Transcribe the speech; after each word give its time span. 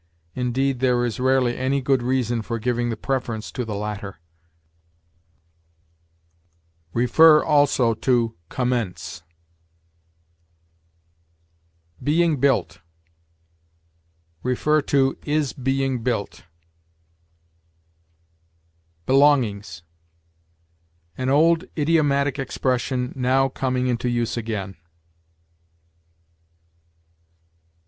Indeed, 0.33 0.79
there 0.79 1.05
is 1.05 1.19
rarely 1.19 1.55
any 1.55 1.79
good 1.79 2.01
reason 2.01 2.41
for 2.41 2.57
giving 2.57 2.89
the 2.89 2.97
preference 2.97 3.51
to 3.51 3.63
the 3.63 3.75
latter. 3.75 4.17
See 6.95 7.05
also 7.15 7.93
COMMENCE. 8.49 9.21
BEING 12.01 12.37
BUILT. 12.39 12.79
See 14.43 15.13
IS 15.21 15.53
BEING 15.53 16.01
BUILT. 16.01 16.43
BELONGINGS. 19.05 19.83
An 21.15 21.29
old 21.29 21.65
idiomatic 21.77 22.39
expression 22.39 23.13
now 23.15 23.49
coming 23.49 23.85
into 23.85 24.09
use 24.09 24.35
again. 24.35 24.77